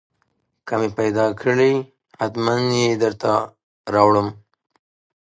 [0.67, 1.71] که مې پېدا کړې
[2.19, 3.31] حتمن يې درته
[3.93, 4.27] راوړم.